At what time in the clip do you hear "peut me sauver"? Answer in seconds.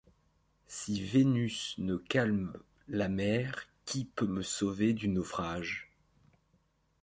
4.05-4.93